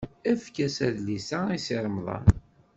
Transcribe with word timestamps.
Efk-as 0.31 0.77
adlis-a 0.87 1.41
i 1.55 1.59
Si 1.65 1.77
Remḍan. 1.83 2.25